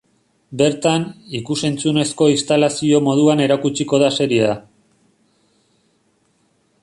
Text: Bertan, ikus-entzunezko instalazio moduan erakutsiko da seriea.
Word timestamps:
Bertan, 0.59 1.03
ikus-entzunezko 1.39 2.29
instalazio 2.35 3.03
moduan 3.09 3.45
erakutsiko 3.45 4.01
da 4.05 4.09
seriea. 4.17 4.55